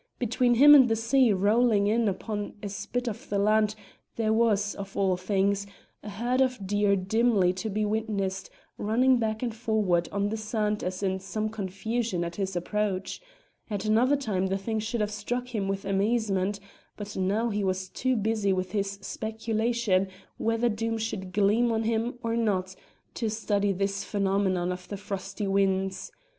[0.17, 3.75] Between him and the sea rolling in upon a spit of the land
[4.15, 5.67] there was of all things!
[6.01, 10.83] a herd of deer dimly to be witnessed running back and forward on the sand
[10.83, 13.21] as in some confusion at his approach;
[13.69, 16.59] at another time the thing should have struck him with amazement,
[16.97, 20.07] but now he was too busy with his speculation
[20.39, 22.75] whether Doom should gleam on him or not
[23.13, 26.11] to study this phenomenon of the frosty winds.